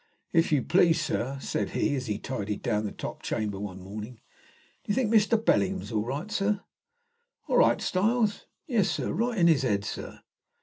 [0.33, 4.15] "If you please, sir," said he, as he tidied down the top chamber one morning,
[4.83, 5.37] "do you think Mr.
[5.45, 6.61] Bellingham is all right, sir?"
[7.47, 9.11] "All right, Styles?" "Yes sir.
[9.13, 10.21] Right in his head, sir."